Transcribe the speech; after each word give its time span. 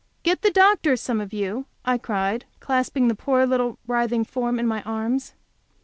"Get 0.23 0.41
the 0.41 0.49
doctor, 0.49 0.95
some 0.95 1.21
of 1.21 1.31
you," 1.31 1.67
I 1.85 1.99
cried, 1.99 2.45
clasping 2.59 3.07
the 3.07 3.13
poor 3.13 3.45
little 3.45 3.77
writhing 3.85 4.23
form 4.25 4.57
in 4.57 4.65
my 4.65 4.81
arms. 4.81 5.35